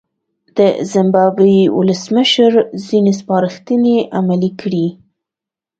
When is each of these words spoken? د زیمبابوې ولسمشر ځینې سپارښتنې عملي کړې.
د 0.57 0.59
زیمبابوې 0.91 1.61
ولسمشر 1.77 2.51
ځینې 2.87 3.11
سپارښتنې 3.19 3.95
عملي 4.17 4.51
کړې. 4.61 4.87